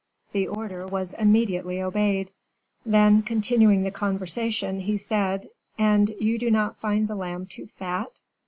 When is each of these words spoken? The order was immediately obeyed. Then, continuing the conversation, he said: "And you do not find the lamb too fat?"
The 0.31 0.47
order 0.47 0.87
was 0.87 1.13
immediately 1.13 1.79
obeyed. 1.79 2.31
Then, 2.83 3.21
continuing 3.21 3.83
the 3.83 3.91
conversation, 3.91 4.79
he 4.79 4.97
said: 4.97 5.49
"And 5.77 6.15
you 6.19 6.39
do 6.39 6.49
not 6.49 6.79
find 6.79 7.07
the 7.07 7.13
lamb 7.13 7.45
too 7.45 7.67
fat?" 7.67 8.19